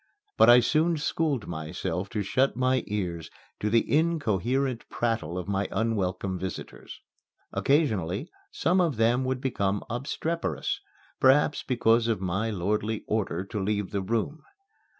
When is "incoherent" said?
3.95-4.89